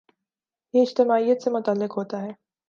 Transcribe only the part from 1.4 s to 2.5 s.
سے متعلق ہوتا ہے۔